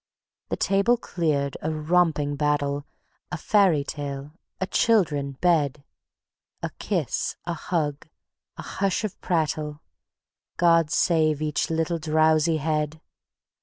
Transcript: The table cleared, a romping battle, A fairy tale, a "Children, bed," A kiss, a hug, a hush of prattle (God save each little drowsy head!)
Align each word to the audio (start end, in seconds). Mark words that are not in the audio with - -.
The 0.49 0.57
table 0.57 0.97
cleared, 0.97 1.57
a 1.61 1.69
romping 1.69 2.35
battle, 2.35 2.87
A 3.31 3.37
fairy 3.37 3.83
tale, 3.83 4.33
a 4.59 4.65
"Children, 4.65 5.33
bed," 5.41 5.83
A 6.63 6.71
kiss, 6.79 7.35
a 7.45 7.53
hug, 7.53 8.07
a 8.57 8.63
hush 8.63 9.03
of 9.03 9.21
prattle 9.21 9.79
(God 10.57 10.89
save 10.89 11.39
each 11.39 11.69
little 11.69 11.99
drowsy 11.99 12.57
head!) 12.57 12.99